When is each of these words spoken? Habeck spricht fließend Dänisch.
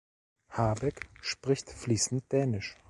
Habeck 0.49 1.11
spricht 1.21 1.69
fließend 1.69 2.31
Dänisch. 2.31 2.75